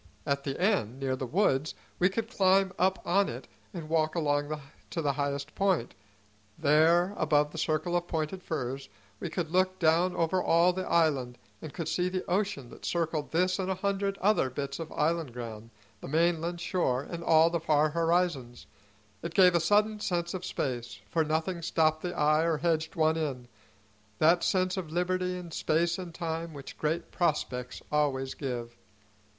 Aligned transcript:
At 0.25 0.43
the 0.45 0.59
end, 0.59 0.99
near 0.99 1.15
the 1.15 1.27
woods, 1.27 1.75
we 1.99 2.09
could 2.09 2.27
climb 2.27 2.73
up 2.79 3.05
on 3.05 3.29
it 3.29 3.47
and 3.71 3.87
walk 3.87 4.15
along 4.15 4.59
to 4.89 4.99
the 4.99 5.13
highest 5.13 5.53
point; 5.53 5.93
there 6.57 7.13
above 7.17 7.51
the 7.51 7.59
circle 7.59 7.95
of 7.95 8.07
pointed 8.07 8.41
firs 8.41 8.89
we 9.19 9.29
could 9.29 9.51
look 9.51 9.77
down 9.77 10.15
over 10.15 10.41
all 10.41 10.73
the 10.73 10.87
island, 10.89 11.37
and 11.61 11.71
could 11.71 11.87
see 11.87 12.09
the 12.09 12.25
ocean 12.25 12.71
that 12.71 12.83
circled 12.83 13.29
this 13.29 13.59
and 13.59 13.69
a 13.69 13.75
hundred 13.75 14.17
other 14.17 14.49
bits 14.49 14.79
of 14.79 14.91
island 14.91 15.33
ground, 15.33 15.69
the 15.99 16.07
mainland 16.07 16.59
shore 16.59 17.03
and 17.03 17.23
all 17.23 17.51
the 17.51 17.59
far 17.59 17.91
horizons. 17.91 18.65
It 19.21 19.35
gave 19.35 19.53
a 19.53 19.59
sudden 19.59 19.99
sense 19.99 20.33
of 20.33 20.43
space, 20.43 20.99
for 21.11 21.23
nothing 21.23 21.61
stopped 21.61 22.01
the 22.01 22.17
eye 22.17 22.41
or 22.41 22.57
hedged 22.57 22.95
one 22.95 23.17
in, 23.17 23.47
that 24.17 24.43
sense 24.43 24.77
of 24.77 24.89
liberty 24.91 25.37
in 25.37 25.51
space 25.51 25.99
and 25.99 26.11
time 26.11 26.55
which 26.55 26.75
great 26.79 27.11
prospects 27.11 27.83
always 27.91 28.33
give. 28.33 28.75